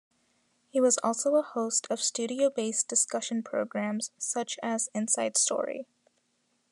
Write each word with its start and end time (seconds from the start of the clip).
He 0.71 0.81
was 0.81 0.97
also 1.03 1.35
a 1.35 1.43
host 1.43 1.85
of 1.91 2.01
studio-based 2.01 2.87
discussion-programmes, 2.87 4.09
such 4.17 4.57
as 4.63 4.89
Inside 4.95 5.37
Story. 5.37 5.85